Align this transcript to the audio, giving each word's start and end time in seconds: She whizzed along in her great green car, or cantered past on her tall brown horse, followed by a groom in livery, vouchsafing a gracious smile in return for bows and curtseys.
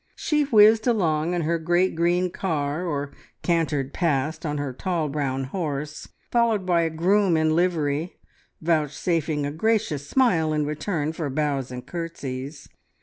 She 0.15 0.41
whizzed 0.45 0.87
along 0.87 1.35
in 1.35 1.43
her 1.43 1.59
great 1.59 1.93
green 1.95 2.31
car, 2.31 2.87
or 2.87 3.11
cantered 3.43 3.93
past 3.93 4.47
on 4.47 4.57
her 4.57 4.73
tall 4.73 5.09
brown 5.09 5.43
horse, 5.43 6.07
followed 6.31 6.65
by 6.65 6.81
a 6.81 6.89
groom 6.89 7.37
in 7.37 7.55
livery, 7.55 8.17
vouchsafing 8.61 9.45
a 9.45 9.51
gracious 9.51 10.09
smile 10.09 10.53
in 10.53 10.65
return 10.65 11.13
for 11.13 11.29
bows 11.29 11.69
and 11.69 11.85
curtseys. 11.85 12.67